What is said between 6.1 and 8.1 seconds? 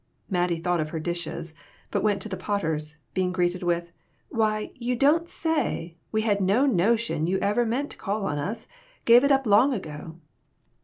We had no notion that you ever meant to